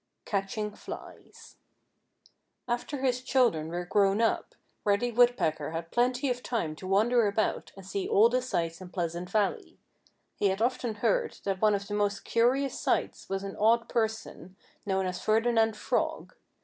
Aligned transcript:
*XX* 0.21 0.25
*CATCHING 0.25 0.71
FLIES* 0.71 1.57
After 2.67 3.01
his 3.01 3.21
children 3.21 3.67
were 3.67 3.85
grown 3.85 4.19
up 4.19 4.55
Reddy 4.83 5.11
Woodpecker 5.11 5.73
had 5.73 5.91
plenty 5.91 6.27
of 6.31 6.41
time 6.41 6.75
to 6.77 6.87
wander 6.87 7.27
about 7.27 7.71
and 7.77 7.85
see 7.85 8.07
all 8.09 8.27
the 8.27 8.41
sights 8.41 8.81
in 8.81 8.89
Pleasant 8.89 9.29
Valley. 9.29 9.77
He 10.37 10.47
had 10.47 10.59
often 10.59 10.95
heard 10.95 11.37
that 11.43 11.61
one 11.61 11.75
of 11.75 11.87
the 11.87 11.93
most 11.93 12.25
curious 12.25 12.79
sights 12.79 13.29
was 13.29 13.43
an 13.43 13.55
odd 13.57 13.87
person 13.87 14.55
known 14.87 15.05
as 15.05 15.21
Ferdinand 15.21 15.77
Frog. 15.77 16.33